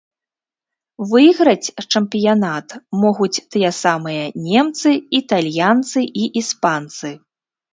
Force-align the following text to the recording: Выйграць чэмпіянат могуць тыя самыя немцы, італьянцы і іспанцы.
Выйграць 1.11 1.73
чэмпіянат 1.93 2.67
могуць 3.03 3.31
тыя 3.51 3.69
самыя 3.83 4.23
немцы, 4.49 4.89
італьянцы 5.21 5.99
і 6.25 6.29
іспанцы. 6.43 7.07